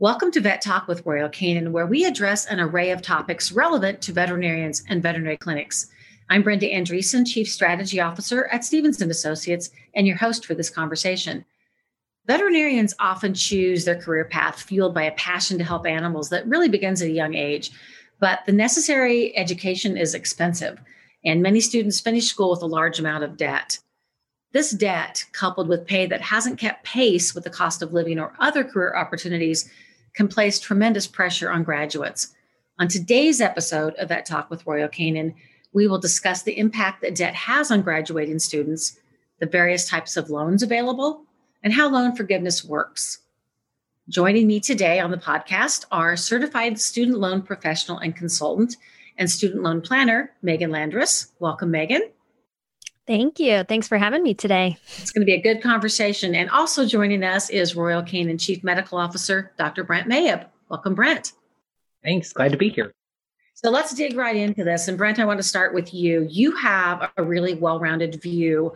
[0.00, 4.00] Welcome to Vet Talk with Royal Canin, where we address an array of topics relevant
[4.00, 5.88] to veterinarians and veterinary clinics.
[6.30, 11.44] I'm Brenda Andreessen, Chief Strategy Officer at Stevenson Associates, and your host for this conversation.
[12.26, 16.70] Veterinarians often choose their career path fueled by a passion to help animals that really
[16.70, 17.70] begins at a young age,
[18.20, 20.80] but the necessary education is expensive,
[21.26, 23.78] and many students finish school with a large amount of debt.
[24.52, 28.32] This debt, coupled with pay that hasn't kept pace with the cost of living or
[28.40, 29.70] other career opportunities,
[30.14, 32.34] can place tremendous pressure on graduates.
[32.78, 35.34] On today's episode of Vet Talk with Royal Canin,
[35.72, 38.98] we will discuss the impact that debt has on graduating students,
[39.38, 41.24] the various types of loans available,
[41.62, 43.18] and how loan forgiveness works.
[44.08, 48.76] Joining me today on the podcast are certified student loan professional and consultant
[49.18, 51.32] and student loan planner, Megan Landress.
[51.38, 52.02] Welcome, Megan.
[53.10, 53.64] Thank you.
[53.64, 54.76] Thanks for having me today.
[54.98, 56.32] It's going to be a good conversation.
[56.32, 59.82] And also joining us is Royal Canin Chief Medical Officer, Dr.
[59.82, 60.46] Brent Mayabb.
[60.68, 61.32] Welcome, Brent.
[62.04, 62.32] Thanks.
[62.32, 62.92] Glad to be here.
[63.54, 64.86] So let's dig right into this.
[64.86, 66.24] And Brent, I want to start with you.
[66.30, 68.74] You have a really well rounded view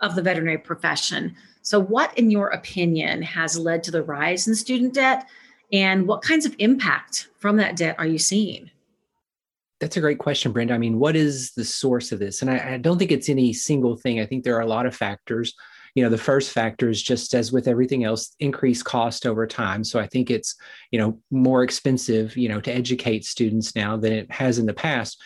[0.00, 1.36] of the veterinary profession.
[1.62, 5.28] So, what, in your opinion, has led to the rise in student debt?
[5.72, 8.68] And what kinds of impact from that debt are you seeing?
[9.80, 10.74] That's a great question, Brenda.
[10.74, 12.40] I mean, what is the source of this?
[12.40, 14.20] And I, I, don't think it's any single thing.
[14.20, 15.54] I think there are a lot of factors.
[15.94, 19.84] You know, the first factor is just as with everything else, increased cost over time.
[19.84, 20.56] So I think it's,
[20.90, 24.74] you know, more expensive, you know, to educate students now than it has in the
[24.74, 25.22] past.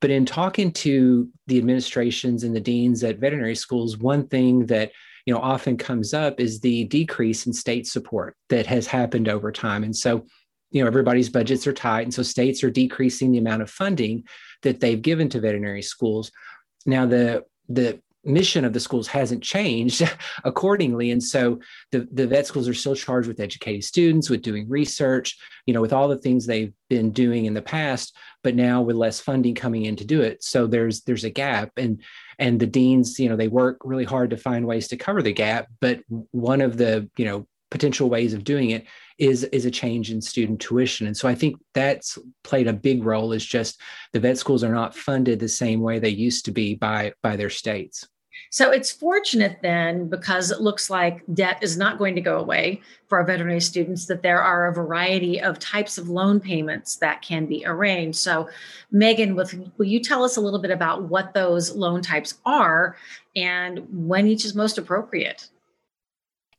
[0.00, 4.92] But in talking to the administrations and the deans at veterinary schools, one thing that
[5.24, 9.50] you know often comes up is the decrease in state support that has happened over
[9.50, 9.82] time.
[9.82, 10.26] And so
[10.74, 14.24] you know everybody's budgets are tight and so states are decreasing the amount of funding
[14.62, 16.30] that they've given to veterinary schools.
[16.84, 20.02] Now the the mission of the schools hasn't changed
[20.44, 21.60] accordingly and so
[21.92, 25.36] the, the vet schools are still charged with educating students with doing research
[25.66, 28.94] you know with all the things they've been doing in the past but now with
[28.94, 30.44] less funding coming in to do it.
[30.44, 32.00] So there's there's a gap and
[32.38, 35.32] and the deans you know they work really hard to find ways to cover the
[35.32, 38.86] gap but one of the you know potential ways of doing it
[39.18, 41.06] is is a change in student tuition.
[41.06, 43.80] And so i think that's played a big role is just
[44.12, 47.36] the vet schools are not funded the same way they used to be by by
[47.36, 48.06] their states.
[48.50, 52.80] So it's fortunate then because it looks like debt is not going to go away
[53.08, 57.22] for our veterinary students that there are a variety of types of loan payments that
[57.22, 58.18] can be arranged.
[58.18, 58.48] So
[58.90, 62.96] megan with, will you tell us a little bit about what those loan types are
[63.36, 65.48] and when each is most appropriate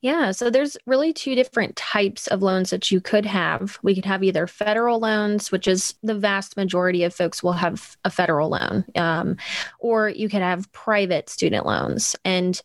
[0.05, 3.79] yeah, so there's really two different types of loans that you could have.
[3.81, 7.97] We could have either federal loans, which is the vast majority of folks will have
[8.05, 9.38] a federal loan, um,
[9.79, 12.16] or you could have private student loans.
[12.23, 12.61] And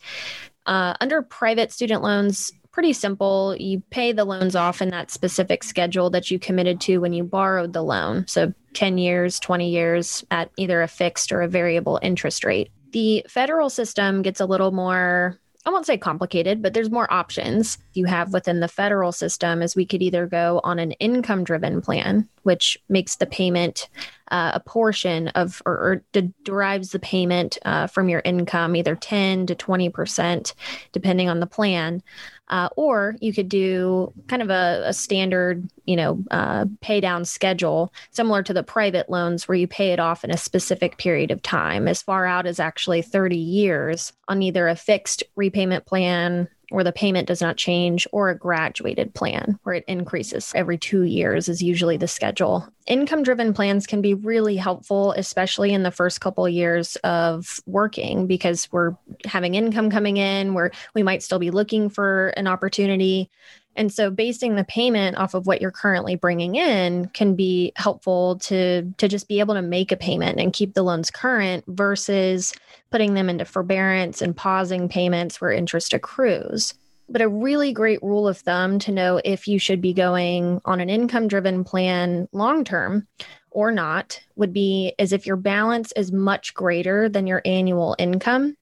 [0.67, 3.57] uh, under private student loans, pretty simple.
[3.59, 7.25] You pay the loans off in that specific schedule that you committed to when you
[7.25, 8.27] borrowed the loan.
[8.29, 12.71] So 10 years, 20 years at either a fixed or a variable interest rate.
[12.93, 17.77] The federal system gets a little more I won't say complicated, but there's more options
[17.93, 21.83] you have within the federal system is we could either go on an income driven
[21.83, 23.91] plan, which makes the payment
[24.31, 28.97] uh, a portion of or, or de- derives the payment uh, from your income, either
[28.97, 30.55] 10 to 20%,
[30.93, 32.03] depending on the plan.
[32.51, 37.25] Uh, or you could do kind of a, a standard, you know, uh, pay down
[37.25, 41.31] schedule, similar to the private loans where you pay it off in a specific period
[41.31, 46.49] of time, as far out as actually 30 years on either a fixed repayment plan
[46.71, 51.03] where the payment does not change, or a graduated plan where it increases every two
[51.03, 52.67] years, is usually the schedule.
[52.87, 57.61] Income driven plans can be really helpful, especially in the first couple of years of
[57.67, 62.47] working, because we're having income coming in, where we might still be looking for an
[62.47, 63.31] opportunity.
[63.77, 68.37] And so basing the payment off of what you're currently bringing in can be helpful
[68.41, 72.53] to to just be able to make a payment and keep the loans current versus
[72.91, 76.75] putting them into forbearance and pausing payments where interest accrues.
[77.09, 80.81] But a really great rule of thumb to know if you should be going on
[80.81, 83.07] an income driven plan long term
[83.51, 88.57] or not would be as if your balance is much greater than your annual income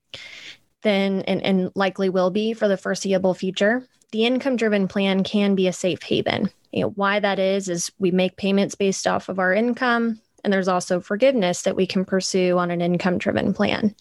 [0.82, 5.54] then and, and likely will be for the foreseeable future the income driven plan can
[5.54, 6.50] be a safe haven.
[6.72, 10.52] You know, why that is is we make payments based off of our income and
[10.52, 13.94] there's also forgiveness that we can pursue on an income driven plan.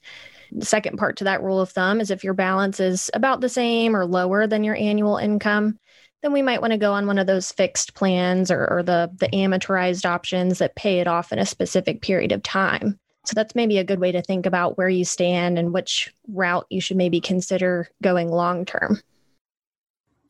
[0.51, 3.49] The second part to that rule of thumb is if your balance is about the
[3.49, 5.79] same or lower than your annual income,
[6.21, 9.11] then we might want to go on one of those fixed plans or, or the,
[9.17, 12.97] the amortized options that pay it off in a specific period of time.
[13.25, 16.65] So that's maybe a good way to think about where you stand and which route
[16.69, 19.01] you should maybe consider going long term.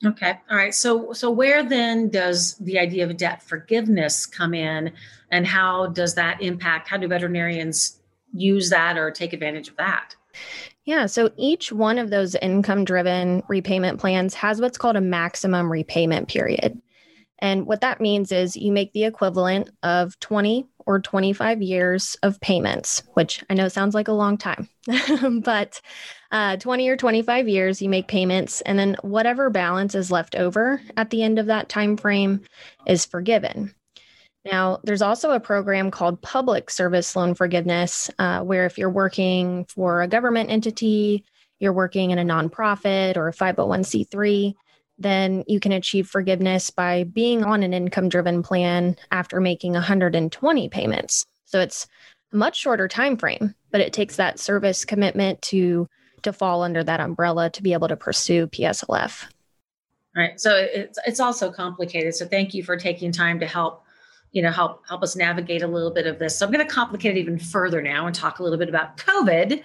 [0.06, 0.40] Okay.
[0.50, 0.76] All right.
[0.76, 4.94] So so where then does the idea of debt forgiveness come in
[5.32, 8.00] and how does that impact how do veterinarians
[8.34, 10.16] use that or take advantage of that?
[10.86, 15.70] Yeah, so each one of those income driven repayment plans has what's called a maximum
[15.70, 16.82] repayment period.
[17.40, 22.40] And what that means is you make the equivalent of 20 or 25 years of
[22.40, 24.70] payments, which I know sounds like a long time,
[25.44, 25.82] but
[26.32, 30.82] uh, 20 or 25 years, you make payments, and then whatever balance is left over
[30.96, 32.42] at the end of that time frame
[32.88, 33.76] is forgiven.
[34.46, 39.66] Now, there's also a program called Public Service Loan Forgiveness, uh, where if you're working
[39.66, 41.26] for a government entity,
[41.60, 44.54] you're working in a nonprofit or a 501c3,
[44.98, 50.70] then you can achieve forgiveness by being on an income driven plan after making 120
[50.70, 51.26] payments.
[51.46, 51.88] So it's
[52.34, 55.88] a much shorter time frame, but it takes that service commitment to
[56.24, 59.26] to fall under that umbrella to be able to pursue PSLF.
[60.16, 60.40] Right.
[60.40, 62.16] So it's it's also complicated.
[62.16, 63.84] So thank you for taking time to help
[64.32, 66.38] you know help help us navigate a little bit of this.
[66.38, 68.98] So I'm going to complicate it even further now and talk a little bit about
[68.98, 69.62] COVID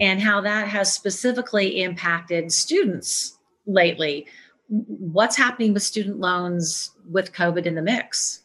[0.00, 4.26] and how that has specifically impacted students lately
[4.72, 8.40] what's happening with student loans with COVID in the mix?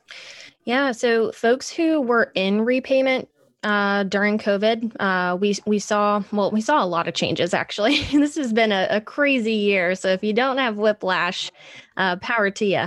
[0.65, 3.29] Yeah, so folks who were in repayment
[3.63, 7.53] uh, during COVID, uh, we we saw well, we saw a lot of changes.
[7.53, 9.95] Actually, this has been a, a, crazy year.
[9.95, 11.51] So if you don't have whiplash,
[11.95, 12.85] uh, power to you.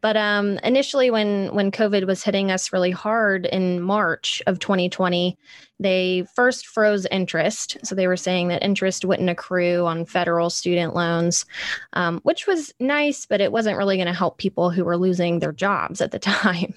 [0.00, 5.36] But um, initially, when when COVID was hitting us really hard in March of 2020,
[5.80, 7.78] they first froze interest.
[7.82, 11.46] So they were saying that interest wouldn't accrue on federal student loans,
[11.94, 15.38] um, which was nice, but it wasn't really going to help people who were losing
[15.38, 16.74] their jobs at the time.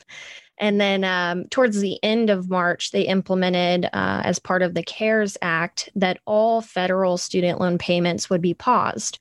[0.59, 4.83] And then um, towards the end of March, they implemented, uh, as part of the
[4.83, 9.19] CARES Act, that all federal student loan payments would be paused.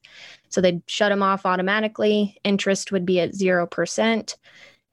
[0.49, 2.39] So they'd shut them off automatically.
[2.45, 4.37] Interest would be at 0%.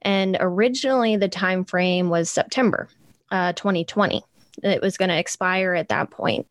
[0.02, 2.88] And originally the time frame was September
[3.30, 4.22] uh, 2020.
[4.62, 6.46] It was going to expire at that point.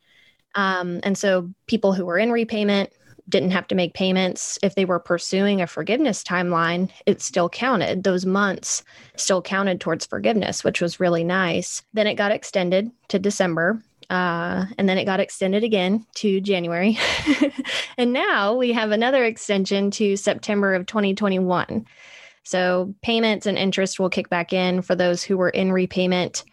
[0.56, 2.92] Um, and so people who were in repayment
[3.28, 4.60] didn't have to make payments.
[4.62, 8.04] If they were pursuing a forgiveness timeline, it still counted.
[8.04, 8.84] Those months
[9.16, 11.82] still counted towards forgiveness, which was really nice.
[11.94, 13.82] Then it got extended to December.
[14.10, 16.98] Uh, and then it got extended again to January.
[17.98, 21.86] and now we have another extension to September of 2021.
[22.44, 26.44] So payments and interest will kick back in for those who were in repayment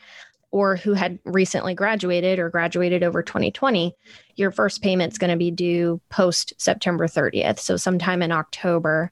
[0.50, 3.94] or who had recently graduated or graduated over 2020.
[4.36, 9.10] Your first payment's going to be due post September 30th, so sometime in October.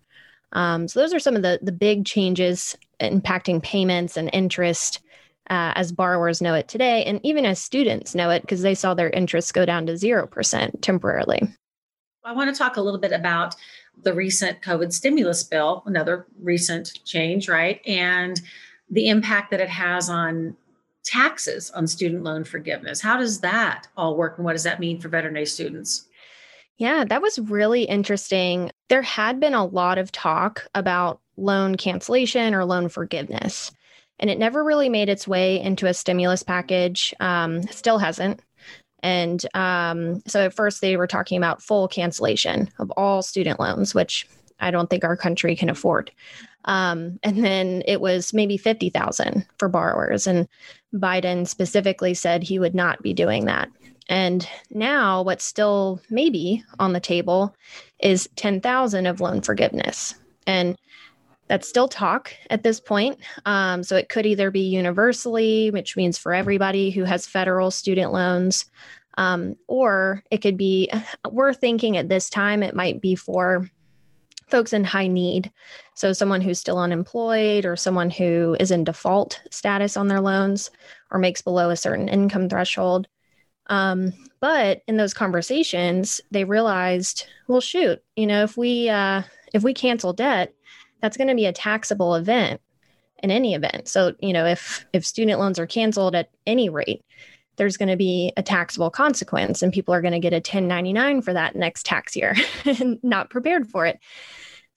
[0.52, 5.00] Um, so those are some of the the big changes impacting payments and interest
[5.50, 8.94] uh, as borrowers know it today, and even as students know it because they saw
[8.94, 11.42] their interest go down to 0% temporarily.
[12.24, 13.56] I want to talk a little bit about
[14.02, 17.80] the recent COVID stimulus bill, another recent change, right?
[17.86, 18.40] And
[18.88, 20.56] the impact that it has on
[21.04, 23.00] taxes on student loan forgiveness.
[23.00, 26.06] How does that all work and what does that mean for veterinary students?
[26.76, 28.70] Yeah, that was really interesting.
[28.88, 33.72] There had been a lot of talk about loan cancellation or loan forgiveness
[34.20, 37.12] and it never really made its way into a stimulus package.
[37.18, 38.40] Um, still hasn't.
[39.02, 43.94] And um, so at first they were talking about full cancellation of all student loans,
[43.94, 44.28] which
[44.60, 46.12] I don't think our country can afford.
[46.66, 50.26] Um, and then it was maybe 50,000 for borrowers.
[50.26, 50.46] And
[50.94, 53.70] Biden specifically said he would not be doing that.
[54.10, 57.54] And now what's still maybe on the table
[58.00, 60.14] is 10,000 of loan forgiveness.
[60.46, 60.76] And
[61.50, 63.18] that's still talk at this point.
[63.44, 68.12] Um, so it could either be universally, which means for everybody who has federal student
[68.12, 68.66] loans,
[69.18, 70.88] um, or it could be,
[71.28, 73.68] we're thinking at this time it might be for
[74.46, 75.50] folks in high need.
[75.94, 80.70] So someone who's still unemployed or someone who is in default status on their loans
[81.10, 83.08] or makes below a certain income threshold.
[83.66, 89.64] Um, but in those conversations, they realized, well, shoot, you know, if we uh, if
[89.64, 90.54] we cancel debt,
[91.00, 92.60] that's going to be a taxable event
[93.22, 93.88] in any event.
[93.88, 97.02] So, you know, if if student loans are canceled at any rate,
[97.56, 101.22] there's going to be a taxable consequence and people are going to get a 1099
[101.22, 103.98] for that next tax year and not prepared for it.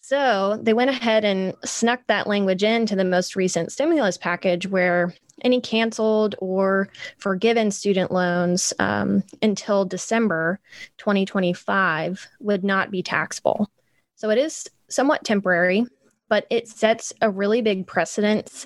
[0.02, 5.14] So, they went ahead and snuck that language into the most recent stimulus package where
[5.42, 10.60] any canceled or forgiven student loans um, until December
[10.98, 13.72] 2025 would not be taxable.
[14.16, 15.86] So, it is somewhat temporary
[16.34, 18.66] but it sets a really big precedence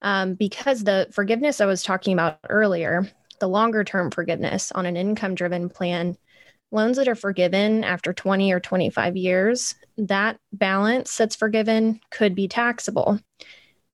[0.00, 4.96] um, because the forgiveness I was talking about earlier, the longer term forgiveness on an
[4.96, 6.16] income driven plan,
[6.70, 12.46] loans that are forgiven after 20 or 25 years, that balance that's forgiven could be
[12.46, 13.18] taxable.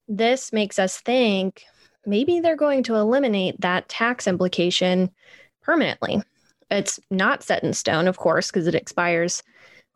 [0.06, 1.62] This makes us think
[2.04, 5.10] maybe they're going to eliminate that tax implication
[5.62, 6.22] permanently.
[6.70, 9.42] It's not set in stone, of course, because it expires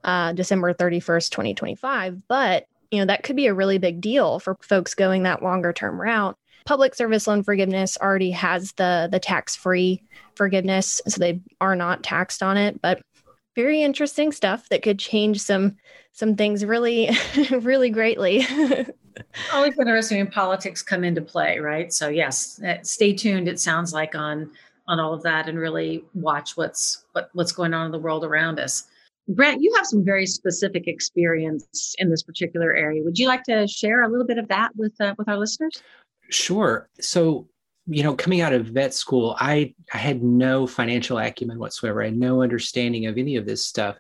[0.05, 2.27] uh, December 31st, 2025.
[2.27, 5.73] But, you know, that could be a really big deal for folks going that longer
[5.73, 6.37] term route.
[6.67, 10.03] Public service loan forgiveness already has the the tax free
[10.35, 12.81] forgiveness, so they are not taxed on it.
[12.83, 13.03] But
[13.57, 15.77] very interesting stuff that could change some
[16.13, 17.11] some things really,
[17.51, 18.47] really greatly.
[19.53, 21.93] Always interesting when politics come into play, right?
[21.93, 23.49] So yes, uh, stay tuned.
[23.49, 24.51] It sounds like on
[24.87, 28.25] on all of that, and really watch what's what, what's going on in the world
[28.25, 28.87] around us.
[29.29, 33.03] Brent, you have some very specific experience in this particular area.
[33.05, 35.83] Would you like to share a little bit of that with uh, with our listeners?
[36.31, 36.89] Sure.
[37.01, 37.49] So,
[37.87, 42.03] you know, coming out of vet school, I I had no financial acumen whatsoever.
[42.03, 43.97] I had no understanding of any of this stuff.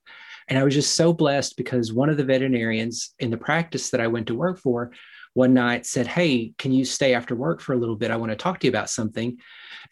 [0.49, 4.00] And I was just so blessed because one of the veterinarians in the practice that
[4.00, 4.91] I went to work for
[5.34, 8.10] one night said, Hey, can you stay after work for a little bit?
[8.10, 9.38] I want to talk to you about something.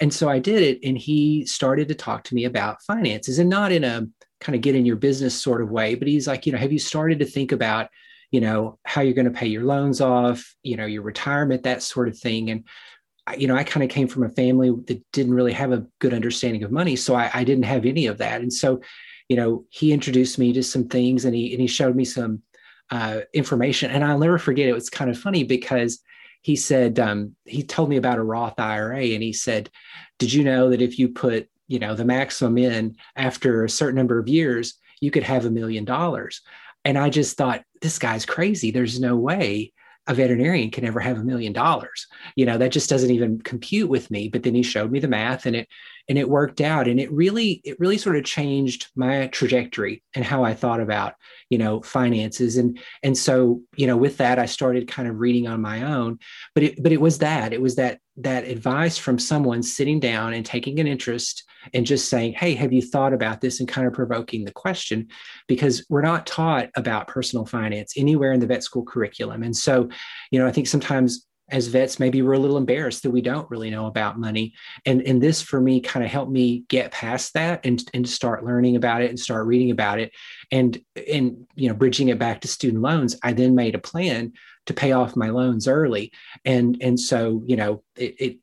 [0.01, 0.81] And so I did it.
[0.83, 4.07] And he started to talk to me about finances and not in a
[4.41, 6.73] kind of get in your business sort of way, but he's like, you know, have
[6.73, 7.89] you started to think about,
[8.31, 11.83] you know, how you're going to pay your loans off, you know, your retirement, that
[11.83, 12.51] sort of thing.
[12.51, 12.65] And
[13.37, 16.15] you know, I kind of came from a family that didn't really have a good
[16.15, 16.97] understanding of money.
[16.97, 18.41] So I, I didn't have any of that.
[18.41, 18.81] And so
[19.29, 22.43] you know, he introduced me to some things and he and he showed me some
[22.91, 23.91] uh, information.
[23.91, 24.69] And I'll never forget.
[24.69, 26.01] It was kind of funny because
[26.43, 29.71] he said um, he told me about a Roth IRA, and he said,
[30.19, 33.97] "Did you know that if you put you know the maximum in after a certain
[33.97, 36.43] number of years, you could have a million dollars?"
[36.85, 38.71] And I just thought, this guy's crazy.
[38.71, 39.73] There's no way
[40.07, 42.07] a veterinarian can ever have a million dollars.
[42.35, 44.29] You know, that just doesn't even compute with me.
[44.29, 45.69] But then he showed me the math and it
[46.09, 46.89] and it worked out.
[46.89, 51.15] And it really, it really sort of changed my trajectory and how I thought about,
[51.51, 52.57] you know, finances.
[52.57, 56.19] And and so, you know, with that, I started kind of reading on my own.
[56.55, 60.33] But it but it was that, it was that that advice from someone sitting down
[60.33, 63.61] and taking an interest and just saying, Hey, have you thought about this?
[63.61, 65.09] And kind of provoking the question
[65.47, 69.43] because we're not taught about personal finance anywhere in the vet school curriculum.
[69.43, 69.89] And so,
[70.31, 73.51] you know, I think sometimes as vets maybe we're a little embarrassed that we don't
[73.51, 74.55] really know about money
[74.87, 78.45] and and this for me kind of helped me get past that and and start
[78.45, 80.13] learning about it and start reading about it
[80.51, 84.33] and and you know bridging it back to student loans i then made a plan
[84.67, 86.13] to pay off my loans early
[86.45, 88.39] and and so you know it, it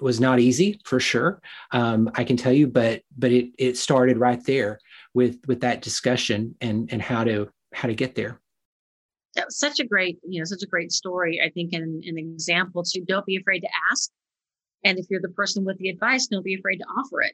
[0.00, 1.40] was not easy for sure.
[1.72, 4.78] Um, I can tell you, but but it it started right there
[5.14, 8.40] with with that discussion and and how to how to get there.
[9.36, 11.40] That was such a great you know such a great story.
[11.44, 14.10] I think an an example to don't be afraid to ask,
[14.84, 17.32] and if you're the person with the advice, don't be afraid to offer it.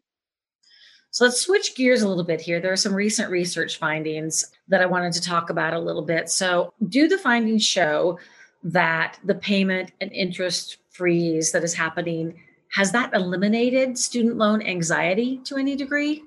[1.10, 2.60] So let's switch gears a little bit here.
[2.60, 6.28] There are some recent research findings that I wanted to talk about a little bit.
[6.28, 8.18] So, do the findings show
[8.64, 12.38] that the payment and interest freeze that is happening
[12.72, 16.24] has that eliminated student loan anxiety to any degree?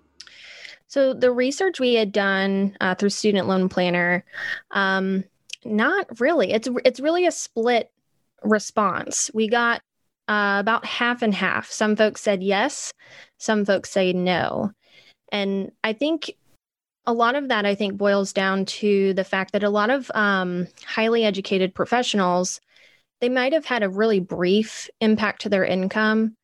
[0.88, 4.26] So the research we had done uh, through Student Loan Planner,
[4.72, 5.24] um,
[5.66, 6.52] not really.
[6.52, 7.92] It's it's really a split
[8.44, 9.30] response.
[9.34, 9.82] We got
[10.28, 11.72] uh, about half and half.
[11.72, 12.94] Some folks said yes,
[13.38, 14.72] some folks say no,
[15.32, 16.32] and I think
[17.06, 20.12] a lot of that I think boils down to the fact that a lot of
[20.14, 22.60] um, highly educated professionals
[23.20, 26.36] they might have had a really brief impact to their income,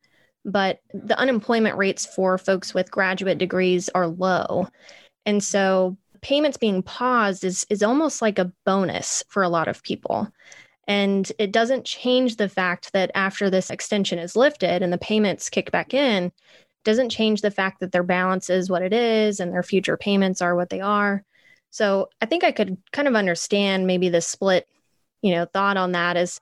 [0.44, 4.68] but the unemployment rates for folks with graduate degrees are low.
[5.24, 9.82] And so payments being paused is is almost like a bonus for a lot of
[9.82, 10.28] people.
[10.88, 15.50] And it doesn't change the fact that after this extension is lifted and the payments
[15.50, 16.30] kick back in,
[16.84, 20.40] doesn't change the fact that their balance is what it is and their future payments
[20.40, 21.24] are what they are.
[21.70, 24.68] So I think I could kind of understand maybe the split,
[25.22, 26.40] you know, thought on that is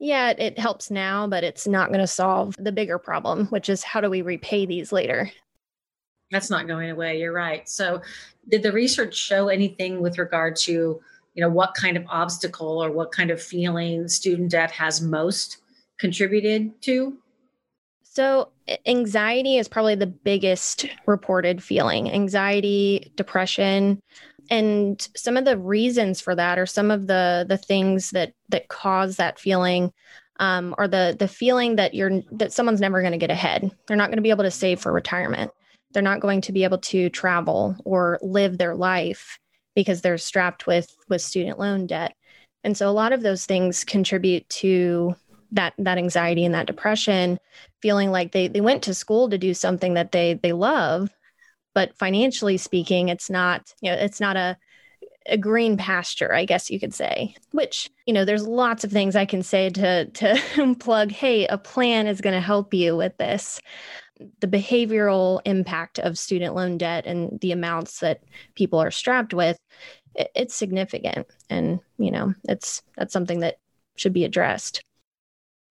[0.00, 3.84] yeah, it helps now, but it's not going to solve the bigger problem, which is
[3.84, 5.30] how do we repay these later?
[6.34, 7.20] That's not going away.
[7.20, 7.68] You're right.
[7.68, 8.02] So,
[8.48, 12.90] did the research show anything with regard to, you know, what kind of obstacle or
[12.90, 15.58] what kind of feeling student debt has most
[15.96, 17.16] contributed to?
[18.02, 18.48] So,
[18.84, 22.10] anxiety is probably the biggest reported feeling.
[22.10, 24.02] Anxiety, depression,
[24.50, 28.66] and some of the reasons for that or some of the the things that that
[28.66, 29.92] cause that feeling
[30.40, 33.96] um, or the the feeling that you're that someone's never going to get ahead they're
[33.96, 35.52] not going to be able to save for retirement
[35.94, 39.38] they're not going to be able to travel or live their life
[39.74, 42.14] because they're strapped with with student loan debt.
[42.62, 45.16] And so a lot of those things contribute to
[45.52, 47.38] that that anxiety and that depression
[47.80, 51.10] feeling like they they went to school to do something that they they love
[51.74, 54.56] but financially speaking, it's not, you know, it's not a
[55.26, 57.34] a green pasture, I guess you could say.
[57.52, 61.58] Which, you know, there's lots of things I can say to to plug, hey, a
[61.58, 63.60] plan is going to help you with this.
[64.40, 68.22] The behavioral impact of student loan debt and the amounts that
[68.54, 69.58] people are strapped with,
[70.14, 71.26] it's significant.
[71.50, 73.56] And, you know, it's that's something that
[73.96, 74.82] should be addressed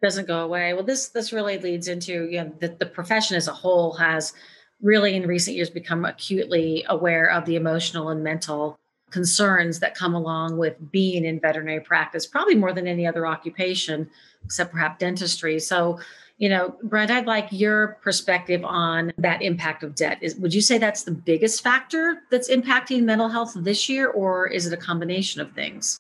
[0.01, 0.73] doesn't go away.
[0.73, 4.33] Well, this this really leads into you know the, the profession as a whole has
[4.81, 8.77] really in recent years become acutely aware of the emotional and mental
[9.13, 14.09] concerns that come along with being in veterinary practice, probably more than any other occupation,
[14.43, 15.59] except perhaps dentistry.
[15.59, 15.99] So,
[16.39, 20.17] you know, Brent, I'd like your perspective on that impact of debt.
[20.21, 24.47] Is would you say that's the biggest factor that's impacting mental health this year, or
[24.47, 25.99] is it a combination of things?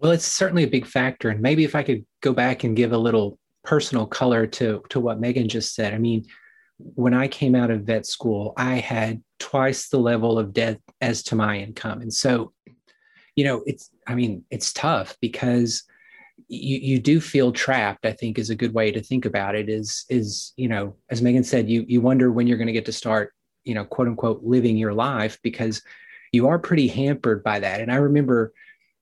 [0.00, 1.28] Well, it's certainly a big factor.
[1.30, 4.98] And maybe if I could go back and give a little personal color to, to
[4.98, 5.94] what Megan just said.
[5.94, 6.26] I mean,
[6.94, 11.22] when I came out of vet school, I had twice the level of debt as
[11.24, 12.00] to my income.
[12.00, 12.52] And so,
[13.36, 15.84] you know, it's, I mean, it's tough because
[16.48, 19.68] you, you do feel trapped, I think is a good way to think about it
[19.68, 22.86] is, is, you know, as Megan said, you, you wonder when you're going to get
[22.86, 23.32] to start,
[23.64, 25.82] you know, quote unquote, living your life because
[26.32, 27.80] you are pretty hampered by that.
[27.80, 28.52] And I remember,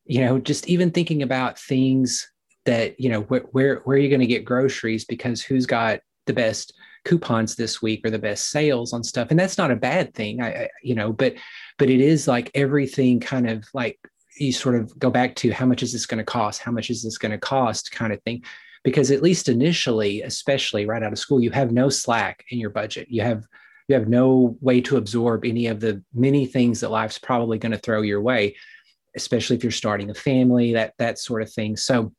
[0.04, 2.30] you know, just even thinking about things
[2.64, 6.00] that, you know, wh- where, where are you going to get groceries because who's got
[6.26, 6.74] the best
[7.08, 9.28] coupons this week or the best sales on stuff.
[9.30, 10.40] And that's not a bad thing.
[10.40, 11.34] I, I you know, but,
[11.78, 13.98] but it is like everything kind of like
[14.36, 16.60] you sort of go back to how much is this going to cost?
[16.60, 18.44] How much is this going to cost kind of thing?
[18.84, 22.70] Because at least initially, especially right out of school, you have no slack in your
[22.70, 23.08] budget.
[23.10, 23.44] You have,
[23.88, 27.72] you have no way to absorb any of the many things that life's probably going
[27.72, 28.54] to throw your way
[29.16, 31.76] especially if you're starting a family, that that sort of thing.
[31.76, 32.12] So,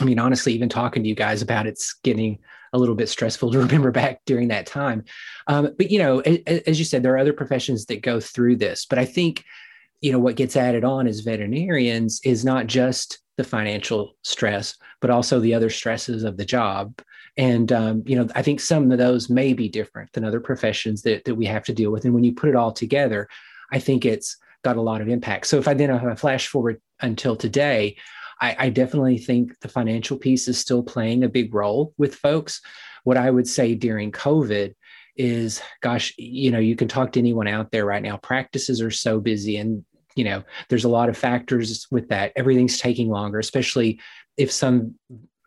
[0.00, 2.38] I mean, honestly, even talking to you guys about it's getting
[2.72, 5.04] a little bit stressful to remember back during that time.
[5.46, 8.86] Um, but you know, as, you said, there are other professions that go through this.
[8.86, 9.44] But I think,
[10.00, 15.10] you know, what gets added on as veterinarians is not just the financial stress, but
[15.10, 17.00] also the other stresses of the job.
[17.36, 21.02] And um, you know, I think some of those may be different than other professions
[21.02, 22.04] that that we have to deal with.
[22.04, 23.28] And when you put it all together,
[23.70, 25.46] I think it's got a lot of impact.
[25.46, 27.96] So if I then have a flash forward until today,
[28.42, 32.60] I, I definitely think the financial piece is still playing a big role with folks.
[33.04, 34.74] What I would say during COVID
[35.16, 38.16] is, gosh, you know, you can talk to anyone out there right now.
[38.16, 42.76] Practices are so busy and you know there's a lot of factors with that everything's
[42.76, 43.98] taking longer especially
[44.36, 44.94] if some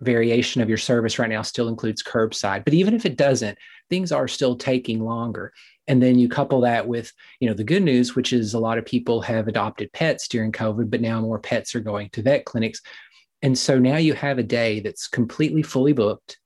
[0.05, 3.57] variation of your service right now still includes curbside but even if it doesn't
[3.89, 5.53] things are still taking longer.
[5.87, 8.77] And then you couple that with you know the good news which is a lot
[8.77, 12.45] of people have adopted pets during covid but now more pets are going to vet
[12.45, 12.81] clinics.
[13.41, 16.39] And so now you have a day that's completely fully booked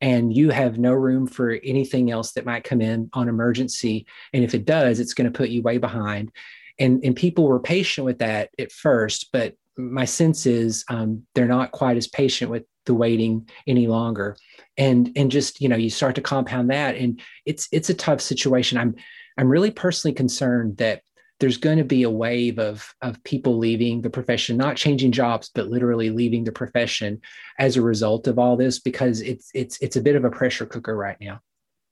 [0.00, 4.06] and you have no room for anything else that might come in on emergency.
[4.32, 6.30] And if it does it's going to put you way behind.
[6.78, 11.46] And and people were patient with that at first but my sense is um, they're
[11.46, 14.36] not quite as patient with the waiting any longer.
[14.76, 18.20] And and just you know you start to compound that and it's it's a tough
[18.20, 18.78] situation.
[18.78, 18.96] I'm
[19.38, 21.02] i'm really personally concerned that
[21.40, 25.50] there's going to be a wave of of people leaving the profession not changing jobs
[25.54, 27.20] but literally leaving the profession
[27.58, 30.66] as a result of all this because it's it's it's a bit of a pressure
[30.66, 31.40] cooker right now.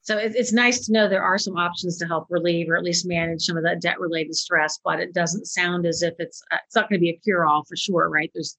[0.02, 3.08] So it's nice to know there are some options to help relieve or at least
[3.08, 6.58] manage some of that debt related stress but it doesn't sound as if it's uh,
[6.64, 8.30] it's not going to be a cure all for sure right?
[8.34, 8.56] There's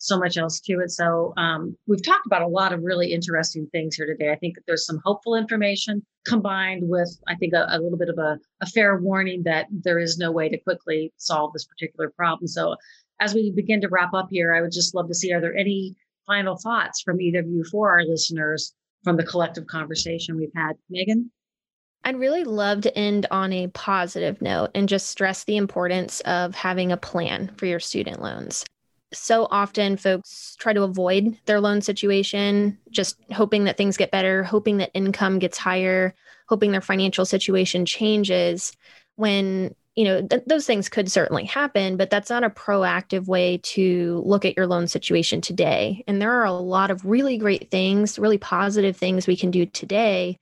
[0.00, 0.90] so much else to it.
[0.90, 4.32] So um, we've talked about a lot of really interesting things here today.
[4.32, 8.16] I think there's some hopeful information combined with, I think, a, a, little bit of
[8.18, 12.48] a, a fair warning that there is no way to quickly solve this particular problem.
[12.48, 12.76] So
[13.20, 15.54] as we begin to wrap up here, I would just love to see are there
[15.54, 15.94] any
[16.26, 18.72] final thoughts from either of you for our listeners
[19.04, 20.76] from the collective conversation we've had?
[20.88, 21.30] Megan?
[22.04, 26.54] I'd really love to end on a positive note and just stress the importance of
[26.54, 28.64] having a plan for your student loans
[29.12, 34.44] so often folks try to avoid their loan situation, just hoping that things get better,
[34.44, 36.14] hoping that income gets higher,
[36.48, 38.72] hoping their financial situation changes
[39.16, 43.58] when you know th- those things could certainly happen but that's not a proactive way
[43.58, 46.04] to look at your loan situation today.
[46.06, 49.66] And there are a lot of really great things really positive things we can do
[49.66, 50.38] today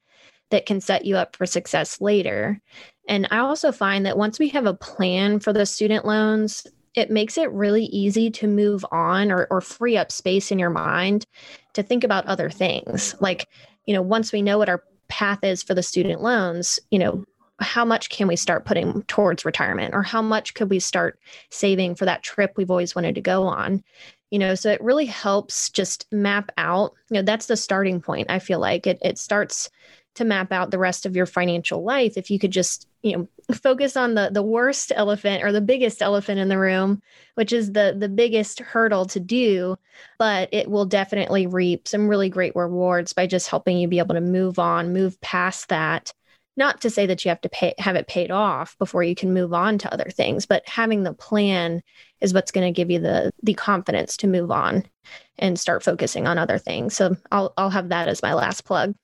[0.51, 2.61] that can set you up for success later.
[3.09, 7.11] And i also find that once we have a plan for the student loans it
[7.11, 11.27] makes it really easy to move on or, or free up space in your mind
[11.75, 13.15] to think about other things.
[13.21, 13.49] Like,
[13.87, 17.25] you know, once we know what our path is for the student loans, you know,
[17.61, 21.19] how much can we start putting towards retirement or how much could we start
[21.51, 23.83] saving for that trip we've always wanted to go on?
[24.31, 28.31] You know, so it really helps just map out, you know, that's the starting point.
[28.31, 29.71] I feel like it, it starts
[30.19, 33.29] to map out the rest of your financial life if you could just you know
[33.55, 37.01] focus on the the worst elephant or the biggest elephant in the room
[37.35, 39.77] which is the the biggest hurdle to do
[40.19, 44.15] but it will definitely reap some really great rewards by just helping you be able
[44.15, 46.13] to move on move past that.
[46.57, 49.33] Not to say that you have to pay have it paid off before you can
[49.33, 51.83] move on to other things but having the plan
[52.21, 54.85] is what's going to give you the the confidence to move on
[55.39, 56.97] and start focusing on other things.
[56.97, 58.95] So i'll i'll have that as my last plug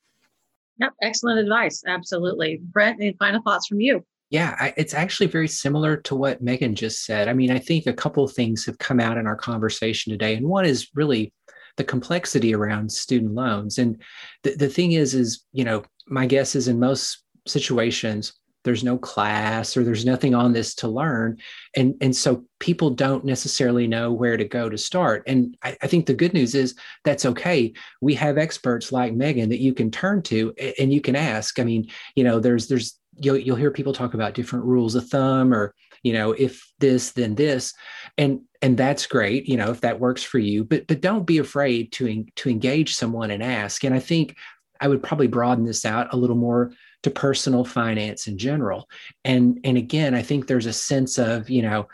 [0.79, 1.83] Yep, excellent advice.
[1.87, 2.61] Absolutely.
[2.63, 4.05] Brent, any final thoughts from you?
[4.31, 7.29] Yeah, I, it's actually very similar to what Megan just said.
[7.29, 10.49] I mean, I think a couple things have come out in our conversation today, and
[10.49, 11.33] one is really
[11.77, 13.79] the complexity around student loans.
[13.79, 14.03] And
[14.43, 18.33] the, the thing is, is you know, my guess is in most situations,
[18.65, 21.39] there's no class or there's nothing on this to learn.
[21.77, 25.23] And and so people don't necessarily know where to go to start.
[25.27, 26.75] And I, I, think the good news is
[27.05, 27.75] that's okay.
[28.01, 31.61] We have experts like megan that you can turn to and you can ask.
[31.61, 35.09] I mean you know there's there's you'll, you'll hear people talk about different rules of
[35.09, 37.75] thumb or you know if this then this.
[38.17, 40.65] And and that's great you know if that works for you.
[40.65, 43.85] But but don't be afraid to to engage someone and ask.
[43.85, 44.37] And i think
[44.81, 46.73] i would probably broaden this out a little more
[47.05, 48.89] to personal finance in general.
[49.25, 51.89] And and again i think there's a sense of you know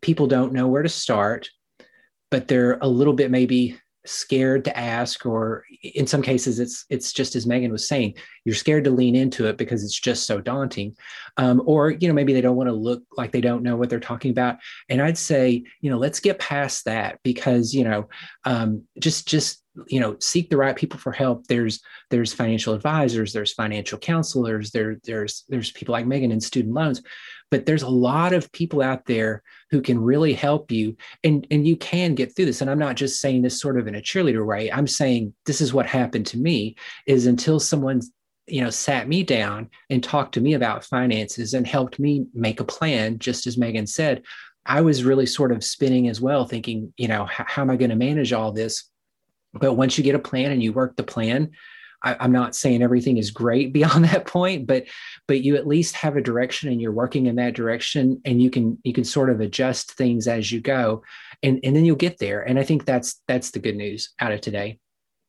[0.00, 1.48] people don't know where to start
[2.30, 7.12] but they're a little bit maybe scared to ask or in some cases it's it's
[7.12, 8.14] just as megan was saying
[8.48, 10.96] you're scared to lean into it because it's just so daunting.
[11.36, 13.90] Um, or you know maybe they don't want to look like they don't know what
[13.90, 14.56] they're talking about.
[14.88, 18.08] And i'd say you know let's get past that because you know
[18.44, 21.46] um, just just you know seek the right people for help.
[21.46, 26.74] There's there's financial advisors there's financial counselors there there's there's people like megan in student
[26.74, 27.02] loans.
[27.50, 31.66] But there's a lot of people out there who can really help you and and
[31.66, 32.60] you can get through this.
[32.60, 34.70] And i'm not just saying this sort of in a cheerleader way.
[34.70, 38.02] I'm saying this is what happened to me is until someone
[38.48, 42.60] you know sat me down and talked to me about finances and helped me make
[42.60, 44.22] a plan just as megan said
[44.66, 47.76] i was really sort of spinning as well thinking you know how, how am i
[47.76, 48.90] going to manage all this
[49.54, 51.50] but once you get a plan and you work the plan
[52.02, 54.84] I, am not saying everything is great beyond that point, but
[55.26, 58.50] but you at least have a direction and you're working in that direction and you
[58.50, 61.02] can you can sort of adjust things as you go
[61.42, 62.42] and, and then you'll get there.
[62.42, 64.78] And I think that's that's the good news out of today.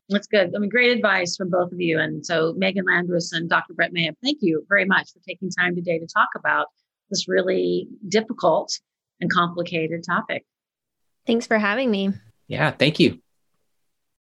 [0.09, 0.55] That's good.
[0.55, 1.99] I mean, great advice from both of you.
[1.99, 3.75] And so Megan Landress and Dr.
[3.75, 6.65] Brent Mayabb, thank you very much for taking time today to talk about
[7.11, 8.71] this really difficult
[9.21, 10.45] and complicated topic.
[11.27, 12.13] Thanks for having me.
[12.47, 13.19] Yeah, thank you.